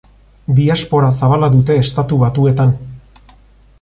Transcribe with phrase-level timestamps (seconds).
[0.59, 2.77] Diaspora zabala dute Estatu Batuetan.